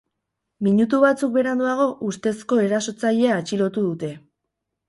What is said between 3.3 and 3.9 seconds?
atxilotu